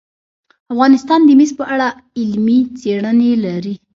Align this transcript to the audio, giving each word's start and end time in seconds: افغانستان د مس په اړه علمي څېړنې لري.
افغانستان 0.73 1.19
د 1.25 1.29
مس 1.39 1.51
په 1.59 1.63
اړه 1.73 1.87
علمي 2.19 2.59
څېړنې 2.79 3.31
لري. 3.45 3.75